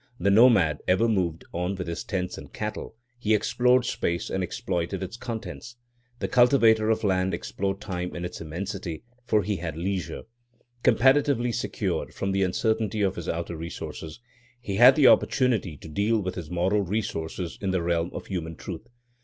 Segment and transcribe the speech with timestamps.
[0.19, 5.03] The nomad ever moved on with his tents and cattle; he explored space and exploited
[5.03, 5.75] its contents.
[6.17, 10.23] The cultivator of land explored time in its immensity, for he had leisure.
[10.81, 14.19] Comparatively secured from the uncertainty of his outer resources,
[14.59, 18.55] he had the opportunity to deal with his moral resources in the realm of human
[18.55, 18.87] truth.